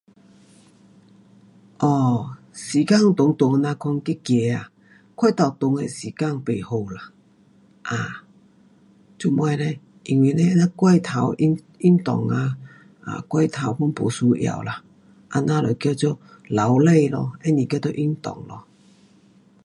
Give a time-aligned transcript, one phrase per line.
[1.77, 4.71] 哦，时间在路这样讲去走
[5.13, 7.11] 过头久的时间不好啦。
[7.85, 8.25] um
[9.19, 9.79] 做么嘞？
[10.05, 10.43] 因为你
[10.75, 12.57] 过头运，运动啊
[13.05, 14.83] ，um 过头 pun 没需要啦。
[15.35, 18.65] 那样就叫做劳累咯，不是叫做运动咯。